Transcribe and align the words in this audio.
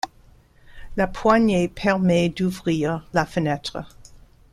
la 0.97 1.05
poignée 1.05 1.67
permet 1.67 2.29
d'ouvrir 2.29 3.07
la 3.13 3.23
fenêtre 3.23 3.77